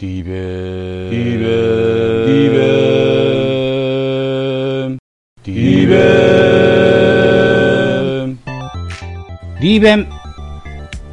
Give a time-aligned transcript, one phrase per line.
[0.00, 2.56] リベン、リベン、リベ
[4.86, 4.98] ン、
[5.44, 5.96] リベ
[8.24, 8.38] ン、
[9.60, 10.08] リーベン、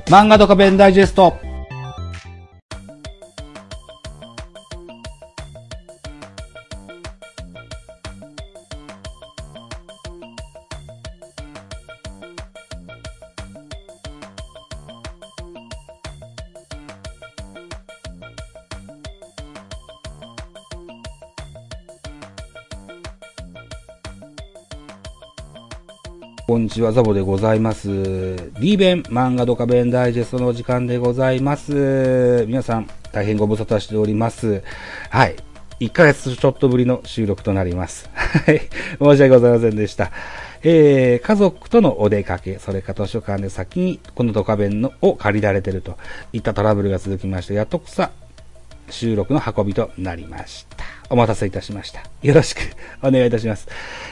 [0.05, 1.44] 漫画ドカベンダイジェスト。
[26.47, 27.87] こんにちは、ザボでございます。
[28.59, 32.45] リーベン漫画ドカベンダイジェストのお時間でございます。
[32.47, 34.61] 皆さん、大変ご無沙汰しております。
[35.09, 35.35] はい。
[35.79, 38.11] 1ヶ月ちょっとぶりの収録となります。
[38.13, 38.59] はい。
[38.59, 40.11] 申し訳ございませんでした。
[40.61, 45.97] えー、家族とのお出かけ、それか図書館で先にこのドカベンのを借りられてると
[46.31, 48.11] いったトラブルが続きまして、やっとこさ
[48.91, 50.84] 収録の運びとなりました。
[51.09, 52.01] お待たせいたしました。
[52.21, 52.59] よろしく
[53.01, 53.67] お願いいたします。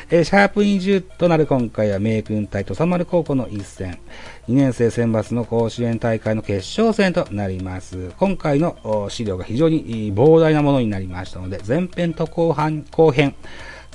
[0.09, 3.97] えーシャープ20となる今回は名君対土佐丸高校の一戦、
[4.47, 8.11] 2年生選抜の甲子園大会の決勝戦となります。
[8.17, 13.33] 今回の資料が非常に膨大なものになりましたので、前編と後半後編、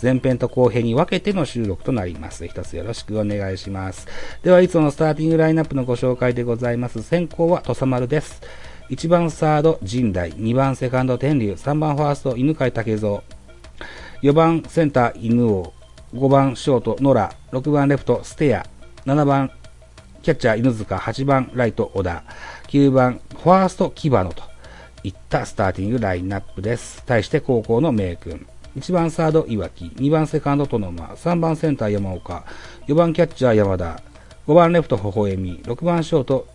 [0.03, 2.47] 前編と後編に分けての収録となります。
[2.47, 4.07] 一つよろしくお願いします。
[4.43, 7.03] では、いつものスターティングラインナップのご紹介でございます。
[7.03, 8.41] 先行は土佐丸です。
[8.91, 13.23] 1番サード、陣大、2番セカンド、天竜、3番ファースト、犬飼武蔵、
[14.23, 15.75] 4番センター、犬王、
[16.15, 18.67] 5番ショート、ノラ、6番レフト、ステア、
[19.05, 19.51] 7番
[20.23, 22.25] キャッチャー、犬塚、8番ライト、小田、
[22.69, 24.43] 9番ファースト、キバノと
[25.03, 27.03] いったスターティングラインナップです。
[27.05, 28.47] 対して高校の名君。
[28.79, 32.45] 1番サード、岩木、2番セカンド、トノマ、3番センター、山岡、
[32.87, 34.01] 4番キャッチャー、山田、
[34.47, 36.47] 5番レフト、微笑み、6番ショート、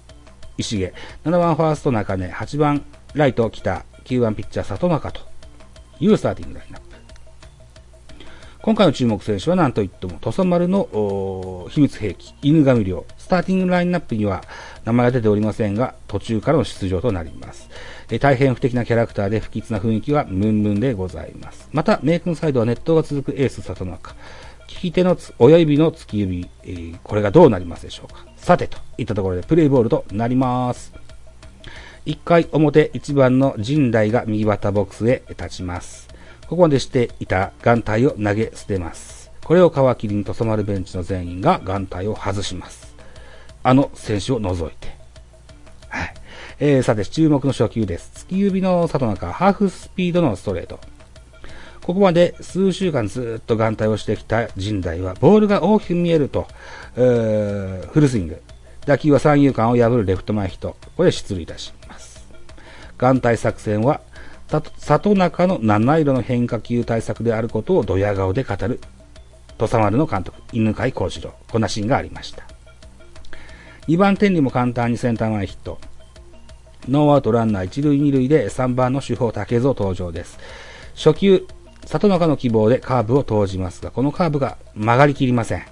[0.58, 0.94] 石毛、
[1.26, 5.22] 7番ファースト、中根、8番ライト、北、9番ピッチャー、里中と
[6.00, 6.94] いうスターティングラインナップ。
[8.64, 13.06] 今回の注目選手は何といっても、土佐丸の秘密兵器、犬神寮。
[13.18, 14.42] スターティングラインナップには
[14.86, 17.70] 名前が出ておりませんが、途中からの出場となります。
[18.10, 21.68] え大変不敵なキャラクターで不吉な雰囲気はムンムンでございます。
[21.74, 24.16] また、名君サイドはネットが続くエース里中。
[24.68, 28.26] 利き手のつ親指の突き指、えーこれがどうなりますでしょうか。
[28.38, 30.94] さて、といったところでプレイボールとなります。
[32.06, 36.10] 1回表1番の陣大が右バッターボックスへ立ちます。
[36.48, 39.32] ここまでしていた眼帯を投げ捨てます。
[39.44, 42.96] これを皮切りに土佐丸ベンチの全員が眼帯を外します。
[43.64, 44.96] あの選手を除いて。
[45.90, 46.14] はい。
[46.60, 48.26] えー、さて、注目の初球です。
[48.28, 50.80] 突き指の里中、ハーフスピードのストレート。
[51.84, 56.48] ここまで数週間ずっと眼帯をしてきた陣大は、ボールが大きく見えると、
[56.96, 58.42] えーフルスイング。
[58.86, 60.78] 打球は三遊間を破るレフト前ヒット。
[60.96, 62.26] これ出塁いたします。
[62.98, 64.00] 眼帯作戦は、
[64.78, 68.80] 里中の七色の変化球対策であることをドヤ顔で語る、
[69.58, 71.34] 土佐丸の監督、犬飼幸次郎。
[71.52, 72.44] こんなシーンがありました。
[73.90, 75.80] 2番天理も簡単にセンター前ヒット。
[76.88, 80.40] ノーアウトランナー一塁二塁で3番の主砲竹蔵登場です。
[80.96, 81.48] 初球、
[81.86, 85.64] 里中の希望でカーブを投じますが、このカーブが曲がりきりません。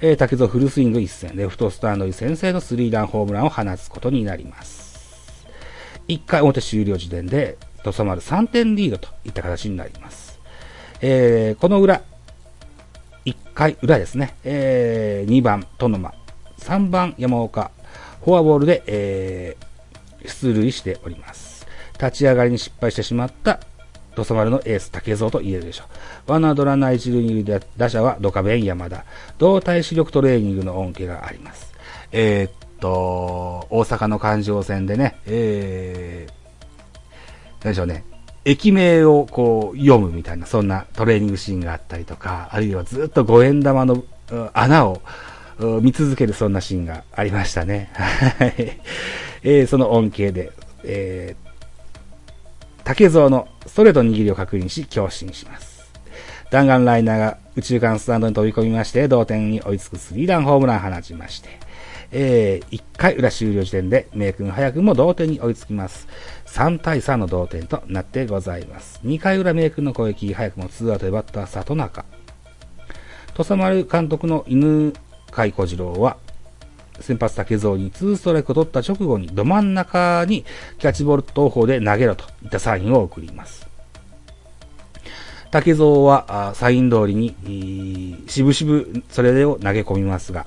[0.00, 5.46] えー、竹蔵フルスイング一戦、レフトスタンドに先制のスリーランホームランを放つことになります。
[6.08, 10.40] 1回表終了時点で、土佐丸3点リードといった形になります。
[11.00, 12.02] えー、この裏、
[13.24, 16.14] 1回裏ですね、えー、2番、トノマ、
[16.58, 17.70] 3番、山岡、
[18.24, 21.66] フォアボールで、えー、出塁しております。
[21.94, 23.60] 立ち上がりに失敗してしまった
[24.14, 25.84] 土佐丸のエース竹蔵と言えるでしょ
[26.28, 26.32] う。
[26.32, 29.04] ワンアウトランナー一塁二塁で打者はドカベン山田。
[29.38, 31.72] 動体視力トレーニングの恩恵があります。
[32.12, 36.32] えー、っと、大阪の環状線でね、えー、
[37.64, 38.04] 何でしょうね。
[38.44, 44.02] 駅名をこう読むみたいな、そんなトレーニングシーンがあったりとか、あるいはずっと五円玉の
[44.52, 45.00] 穴を
[45.80, 47.90] 見続けるそんなシーンがありましたね。
[47.94, 48.80] はい。
[49.44, 50.52] えーその恩恵で、
[50.84, 51.51] えー
[52.84, 55.92] 竹蔵のストレート握りを確認し、強振します。
[56.50, 61.48] 弾丸ライナーが宇宙間スタンドに飛び込みまして、同点に追いつくスリーランホームランを放ちまして、
[62.10, 66.06] えー、1回裏終了時点で、明君早くも同点に追いつきます。
[66.46, 69.00] 3対3の同点となってございます。
[69.04, 72.04] 2回裏明君の攻撃、早くも2アウトでバッター里中。
[73.32, 74.92] 土佐丸監督の犬
[75.30, 76.18] 飼小次郎は、
[77.00, 80.44] 先発竹蔵に2ストライクを取った直後にど真ん中に
[80.78, 83.66] キャッチボール投法で投げろといったサインを送ります。
[85.50, 90.46] 竹蔵はサイン通りに、しぶしぶそれを投げ込みますが、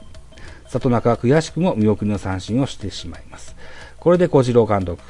[0.67, 3.55] 里中は悔しくも見送りの三振をしてしまいます。
[3.99, 5.03] これで小次郎監督、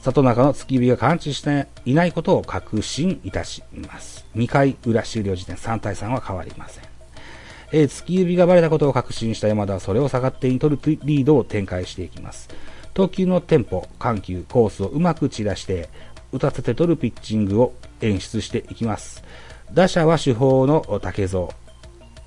[0.00, 4.24] 里中の突き指が感知していないことを確信いたします。
[4.36, 6.93] 2回裏終了時点3対3は変わりません。
[7.76, 12.48] えー突き指がバレたことを確信した山田はそれを逆手に取るリードを展開していきます。
[12.94, 15.88] 投球のテンポ、緩急、コースをうまく散らして、
[16.30, 19.24] 打たせて取るピッチングを演出していきます。
[19.72, 21.48] 打者は主砲の竹蔵。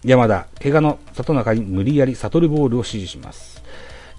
[0.04, 3.64] 山田、怪我の里中に無理やり悟るボールを指示します。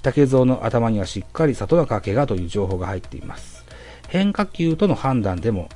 [0.00, 3.66] 竹蔵の頭にはしっかり里中怪我という情報が入っています。
[4.08, 5.68] 変化球との判断でも、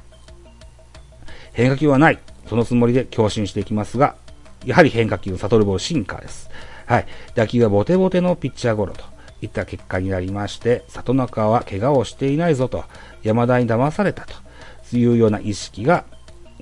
[1.53, 2.19] 変化球はない。
[2.49, 4.17] そのつもりで強振していきますが、
[4.65, 6.51] やはり変化球を悟るボールシンカーです。
[6.87, 7.07] はい。
[7.35, 9.05] 打球はボテボテのピッチャーゴロと
[9.41, 12.85] いった結果になりまして、里中は怪我をしていないぞと、
[13.23, 16.05] 山田に騙されたというような意識が、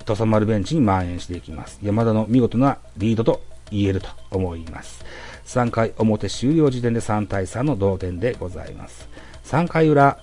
[0.05, 1.79] 土佐丸ベンチに蔓延していきます。
[1.83, 5.05] 山田の見事なリードと言えると思います。
[5.45, 9.07] 3回表終了時点で3対3の同点でございます。
[9.45, 10.17] 3回裏、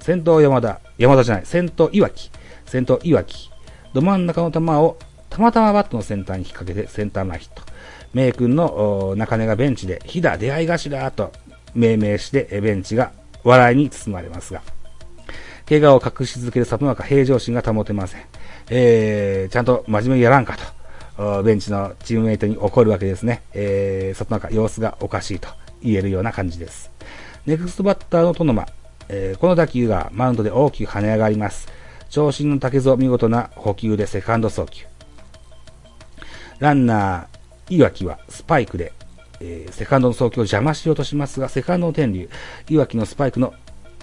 [0.00, 2.30] 先頭山田、山田じゃない、先頭岩木、
[2.66, 3.50] 先頭岩木、
[3.94, 4.98] ど真ん中の球を
[5.30, 7.62] たまたまバットの先端に引っ掛けてセンター前ヒット。
[8.14, 11.32] 名君の中根がベンチで、飛騨出会い頭と
[11.74, 13.12] 命名してベンチが
[13.44, 14.62] 笑いに包まれますが、
[15.68, 18.22] 怪我を隠し続ける里中平常心が保てません。
[18.70, 20.56] えー、ちゃんと真面目にやらんか
[21.16, 23.42] と、ベンチのチームメイトに怒るわけですね。
[23.52, 25.48] えー、里中様子がおかしいと
[25.82, 26.90] 言えるような感じです。
[27.44, 28.66] ネクストバッターのトノマ、
[29.08, 31.68] えーこの打球がマウンドで大きく跳ね上がります。
[32.08, 34.87] 長身の竹蔵見事な補給でセカンド送球。
[36.58, 38.92] ランナー、岩木はスパイクで、
[39.40, 42.28] えーセカンドの送球を邪魔しようとしますが、セカンドの天竜、
[42.68, 43.54] 岩木のスパイクの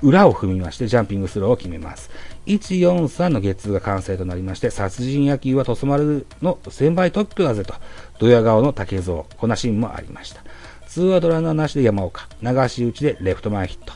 [0.02, 2.10] 裏を踏みまして、ジャンピングスローを決めます。
[2.46, 7.74] 143のゲッツーが完成となりまして、殺人野球はトスマルの1000倍特許だぜと、
[8.20, 10.42] ドヤ顔の竹蔵、こんなシーンもありました。
[10.88, 13.94] ツーアウトランナーなしで山岡、流し打ちでレフト前ヒット。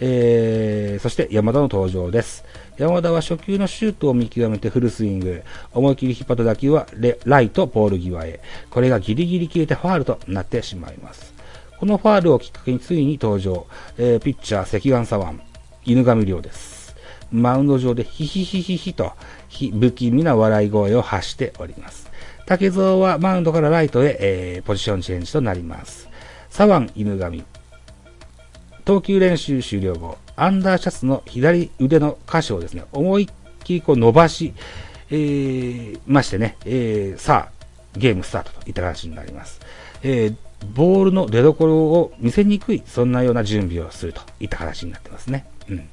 [0.00, 2.44] えー、そして山田の登場です。
[2.78, 5.42] 山田は初球のシュートを見極めてフルスイング。
[5.72, 8.40] 思い切り引っ張った打球はレライト、ポール際へ。
[8.70, 11.34] これがギリギリ切れてファールとなってしまいます。
[11.78, 13.66] このファールをきっかけについに登場。
[13.98, 15.42] えーピッチャー、関眼左腕、
[15.84, 16.96] 犬神亮です。
[17.30, 19.12] マウンド上でヒヒヒヒヒと、
[19.48, 22.10] ひ不気味な笑い声を発しております。
[22.46, 26.08] 竹蔵はマウンドからライトへ、えーポジションチェンジとなります。
[26.50, 27.44] 左腕、犬神。
[28.84, 34.54] 投球練習終了後、アンダーシャツの左腕の箇所をですね、思いっきりこう伸ばし、
[35.10, 39.60] えー、ましてね、えー、さあ、ゲームスタートといった形になります。
[40.02, 40.36] えー、
[40.74, 45.46] ボールの出所を見せにくい、そんなような準備をするといった形になってますね。
[45.68, 45.88] うん。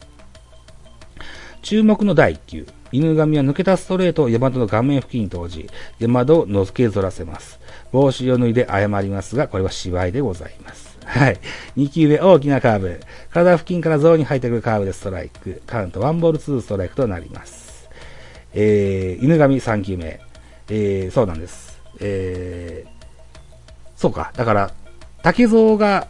[1.62, 2.68] 注目の第1球。
[2.92, 5.70] 犬神は抜けたストレートを山田の顔面付近に投じ、
[6.00, 7.60] 山田をのけぞらせます。
[7.92, 10.89] 帽子を脱いで謝りますが、これは芝居でございます。
[11.10, 11.40] はい。
[11.76, 13.00] 2球目大きなカーブ。
[13.34, 15.62] 体付近からゾーンに入ってくるカーブでストライク。
[15.66, 17.90] カウント1ボール2ストライクとなります。
[18.54, 20.20] えー、犬神3球目。
[20.70, 21.82] えー、そうなんです。
[22.00, 22.90] えー、
[23.96, 24.32] そうか。
[24.36, 24.72] だから、
[25.24, 26.08] 竹蔵が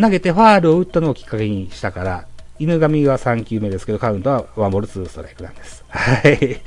[0.00, 2.26] 投げてファールを打ったのをきっかけにしたから、
[2.60, 5.84] 犬神は3球目ですけど、カウントは1ボール2ストライクなんです。
[5.90, 6.60] はい。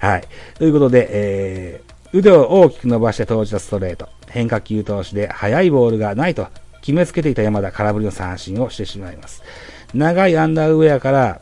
[0.00, 0.24] はい。
[0.58, 4.08] ということで、えー、腕を大きく伸ばして投じたストレート。
[4.28, 6.48] 変化球投手で速いボールがないと
[6.80, 9.42] 決めつけていた山田、空振りの三振をしてしまいます。
[9.94, 11.40] 長いアンダーウェアから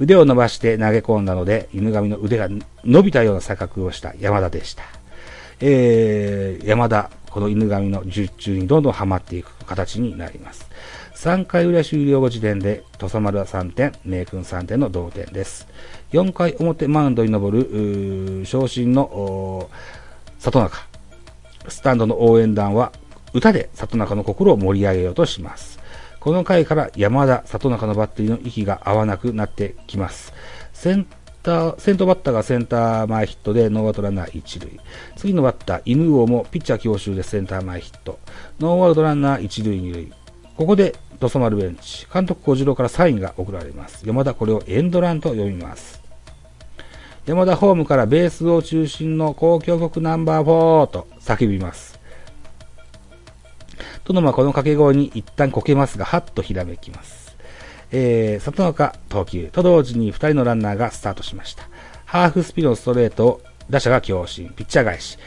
[0.00, 2.48] 腕を伸ばして投げ込んだので、犬神の腕が
[2.84, 4.82] 伸びたような錯覚をした山田でした。
[5.60, 10.68] えー、山田、この犬神の術中にどんどんハマっていく形になります。
[11.14, 15.66] 3回裏終了後時点で、土佐丸は3点、名君3点の同点です。
[16.12, 19.68] 4回表マウンドに登る、昇進の、
[20.38, 20.78] 里中。
[21.66, 22.92] スタンドの応援団は、
[23.32, 25.78] 歌で里中の心を盛り上げようとします。
[26.20, 30.32] この回から山田、里中のバッテリーの息が合わなくなってきます。
[30.72, 31.06] セン
[31.42, 34.80] ター、先頭バッターがセンター前ヒットでノーアウトランナー一塁。
[35.16, 38.18] 次のバッター、犬神もピッチャー強襲でセンター前ヒット。
[38.58, 40.12] ノーアウトランナー一塁二塁。
[40.56, 42.06] ここで、土佐丸ベンチ。
[42.12, 44.06] 監督小次郎からサインが送られます。
[44.06, 46.02] 山田これをエンドランと読みます。
[47.26, 51.87] 山田ホームからベースを中心の交響曲ナンバー4と叫びます。
[54.08, 57.36] 殿馬この掛け声に一旦こけますが、はっとひらめきます。
[57.92, 61.64] えー、里中投球と同時に2人のランナーがスタートしました。
[62.06, 65.18] ハーフスピードのストレートを打者が強振、ピッチャー返し。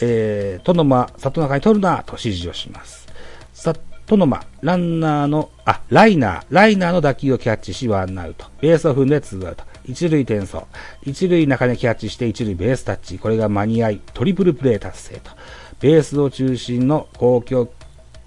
[0.00, 3.08] えー、殿間、里中に取るなと指示をします。
[3.52, 3.74] さ、
[4.06, 8.46] 殿間、ランナーの、あ、ライナー、ライナーの打球をキャッチし、ワンアウト。
[8.60, 9.64] ベースを踏んでツーアウト。
[9.84, 10.68] 一塁転送。
[11.02, 13.18] 一塁中にキャッチして、一塁ベースタッチ。
[13.18, 15.32] これが間に合い、トリプルプレー達成と。
[15.80, 17.68] ベースを中心の公共、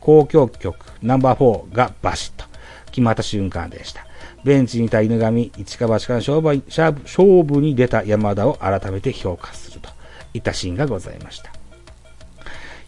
[0.05, 2.45] 公共曲ナンバー4がバシッと
[2.91, 4.05] 決まった瞬間でした。
[4.43, 9.89] ベンチにいた犬神、一か八かの勝負勝負勝負に出た山田を改めて評価すると
[10.35, 11.51] いったシーンがございました。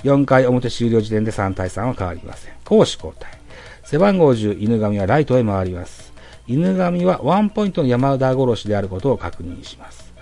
[0.03, 2.53] 4回表終了時点で3対3は変わりません。
[2.63, 3.31] 攻守交代。
[3.83, 6.13] 背番号10、犬神はライトへ回ります。
[6.45, 10.13] 犬神はワンポイントの山田殺しであることを確認します。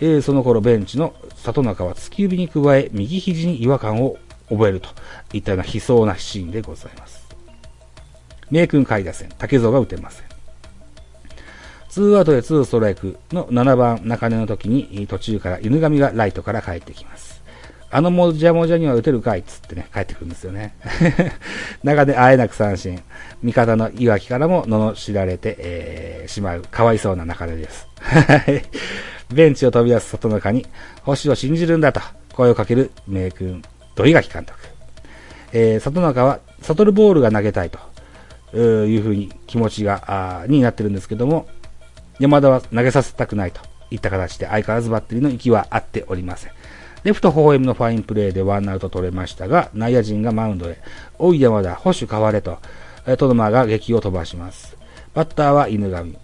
[0.00, 4.16] えーその頃ベンチの里中は突き指に加え、右肘に違和感を
[4.48, 4.88] 覚えると
[5.32, 7.26] いったような悲壮なシーンでございます。
[8.50, 10.28] 名君下位打線、竹蔵が打てません。
[11.88, 17.38] ツーアウトでツーストライクの7番中根の時に途中から犬神がライトから帰ってきます。
[17.90, 20.74] あのもじゃもじゃには打てるかいっつってね、帰ってくるんですよね。
[21.82, 23.02] 中であえなく三振。
[23.42, 27.88] 味方の岩木からも罵られて、えーしまう、かわいそうな中根です。
[29.32, 30.66] ベンチを飛び出す外中に、
[31.02, 32.00] 星を信じるんだと
[32.34, 33.62] 声をかける名君、
[33.98, 34.56] 土井垣監督。
[35.52, 41.48] えー里中は、悟るボールが投げたいというふうに気持ちが、あになってるんですけども、
[42.20, 46.52] 山田は投げさせたくないといった形で相変わらずバッテリーの息は合っておりません。
[47.02, 50.78] レフト微笑みのファインプレーでワンアウト取れましたが、内野陣がマウンドへ、
[51.18, 52.58] おい山田、保守変われと、
[53.04, 54.76] えートドマが撃を飛ばします。
[55.12, 56.12] バッターは犬神。
[56.12, 56.18] フ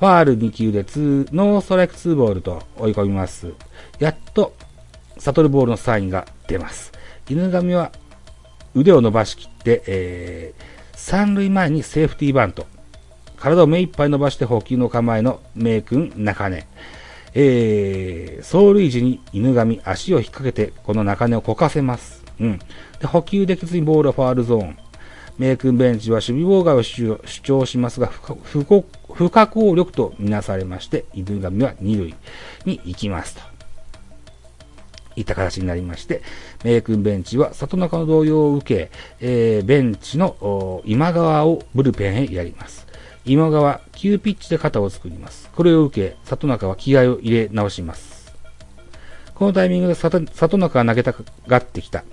[0.00, 3.52] ァール2球で2、ノーストライク2ボールと追い込みます。
[3.98, 4.54] やっと、
[5.18, 6.96] サトルボールのサインが出ます。
[7.28, 7.92] 犬神は
[8.74, 10.64] 腕を伸ばしきって、えー、
[10.96, 12.66] 三塁前にセーフティーバント。
[13.36, 16.66] 体を目いっぱい伸ばして補給の構えの名君中根。
[17.34, 22.24] えー、走塁時に犬神足を引っ掛けてこの中根をこかせます。
[22.40, 22.58] うん。
[22.98, 24.78] で、補給できずにボールはファールゾーン。
[25.38, 32.14] 名君ベンチは守備妨害を主張しますが不不可抗力とみなされまして、犬神は二塁
[32.64, 33.57] に行きますと。
[35.18, 36.22] いった形になりまして、
[36.64, 42.86] 名君ベンチは里中の動揺を受け、えーベンチの今川をブルペンへやります。
[43.24, 45.50] 今川、急ピッチで肩を作ります。
[45.54, 48.32] これを受け、里中は気合を入れ直します。
[49.34, 51.14] このタイミングで里里中が投げた
[51.46, 52.04] がってきた。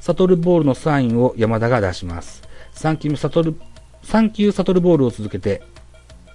[0.00, 2.42] サトルボールのサインを山田が出します。
[2.74, 3.54] 3球目サトル、
[4.02, 5.62] 3球サトルボールを続けて、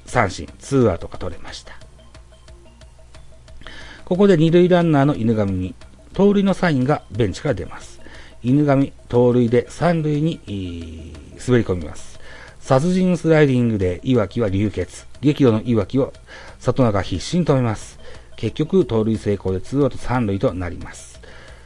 [0.06, 1.89] 三振、ツーアウトが取れました。
[4.10, 5.76] ここで二塁ランナーの犬神に、
[6.14, 8.02] 盗塁のサインがベンチから出ます。
[8.42, 10.40] 犬神、盗塁で三塁に、
[11.48, 12.20] 滑り込みます。
[12.60, 15.06] 殺人スライディングで岩木は流血。
[15.22, 16.12] 激怒の岩木を
[16.58, 18.00] 里中必死に止めます。
[18.36, 21.22] 結局、盗塁成功でツーアウト三塁となります。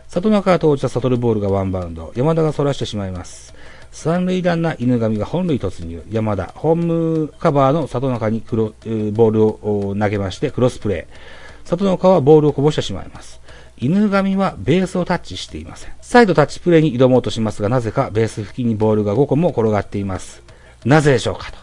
[0.09, 2.11] 里中が投じたサトルボールがワンバウンド。
[2.13, 3.53] 山田が反らしてしまいます。
[3.93, 6.03] 三塁ランナー犬神が本塁突入。
[6.11, 8.73] 山田、ホームカバーの里中にクロ、
[9.13, 11.42] ボールを投げましてクロスプレー。
[11.63, 13.41] 里中はボールをこぼしてしまいます。
[13.77, 15.93] 犬神はベースをタッチしていません。
[16.01, 20.43] 再度タッチプレーに挑もうとしますが、なぜかベース付近にボールが5個も転がっています。
[20.85, 21.57] なぜでしょうかと。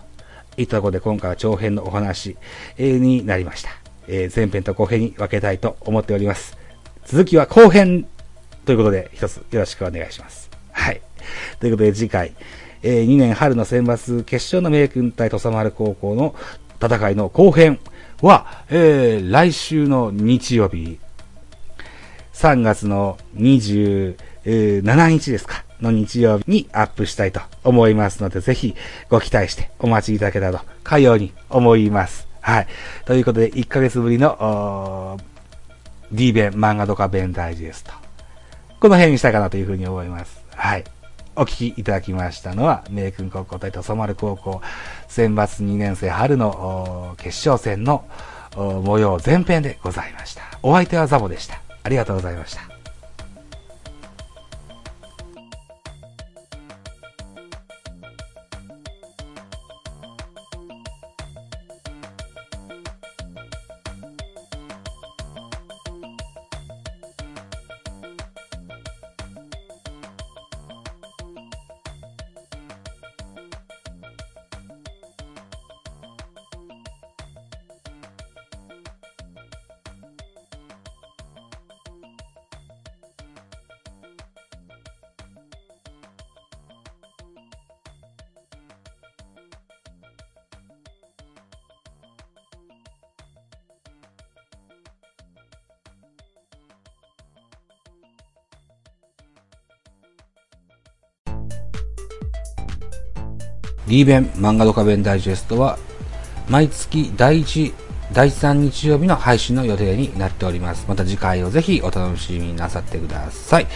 [0.57, 2.37] いったころで今回は長編のお話、
[2.78, 3.71] になりました。
[4.09, 6.59] えー前編と後編に分けたいと思っております。
[7.07, 8.07] 続きは後編
[8.66, 10.50] ということで、一つよろしくお願いします。
[10.73, 11.00] はい。
[11.61, 12.35] ということで次回、
[12.83, 16.35] えー2年春の選抜決勝の名君対土佐丸高校の
[16.83, 17.78] 戦いの後編
[18.22, 20.98] は、えー来週の日曜日、
[22.34, 24.16] 3月の27
[25.08, 28.74] 日ですか、の日曜日にアップしたいと思いますので、ぜひ
[29.08, 32.28] ご期待してお待ちいただけたらと、かように思います。
[32.40, 32.66] はい。
[33.06, 35.22] ということで、1ヶ月ぶりの、おー
[36.12, 37.92] D 弁、漫画とか弁ダイジェスト。
[38.80, 40.42] この辺にしたいかなというふうに思います。
[40.54, 40.84] はい。
[41.40, 44.61] お聞きいただきましたのは、明君高校対土佐丸高校
[45.09, 48.04] 選抜2年生春の決勝戦の
[48.54, 50.42] 模様前編でございました。
[50.62, 51.62] お相手はザボでした。
[51.82, 52.69] ありがとうございました。
[103.90, 105.76] D 弁漫画ドカ弁ダイジェストは
[106.49, 107.75] 毎月第1
[108.12, 110.85] 第3日曜日の配信の予定になっております。
[110.88, 113.66] また次回をぜひお楽しみになさってください。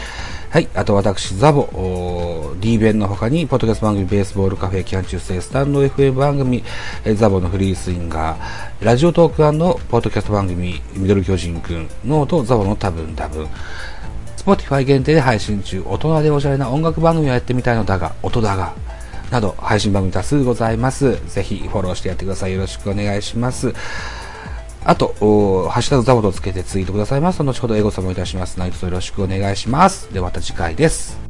[0.51, 0.69] はい。
[0.75, 6.65] あと私、ザボ、D 弁の他に、ポッドキャスト番組、ベースボールカフェ、キャン中世、 stand.fm 番組、
[7.15, 9.37] ザボのフリースインガー、ラジオトーク
[9.89, 13.47] ポッドキャスト番組、ミドル巨人くん、 note、ザボの多分多分、
[14.37, 18.75] Spotify 限定で配信中、大人でおしゃれな音楽番組をやってみたいのだが、音だが、
[19.31, 21.19] など、配信番組多数ございます。
[21.27, 22.53] ぜひフォローしてやってください。
[22.53, 23.75] よろしくお願いします。
[24.85, 25.15] あと、
[25.71, 28.59] ハッシュタグザボとつけてツイートくださいますと、後ほどエゴサもいたします。
[28.59, 30.13] 何卒よろしくお願いします。
[30.13, 31.24] ではまた次回です。